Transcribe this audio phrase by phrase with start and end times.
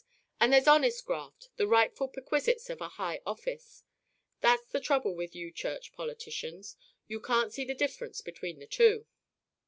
[0.39, 3.83] And there's honest graft the rightful perquisites of a high office.
[4.39, 6.75] That's the trouble with you church politicians.
[7.07, 9.05] You can't see the difference between the two."